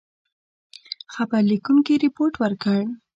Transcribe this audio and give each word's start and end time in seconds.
خبر 1.13 1.41
لیکونکي 1.51 1.93
رپوټ 2.03 2.33
ورکړ. 2.43 2.79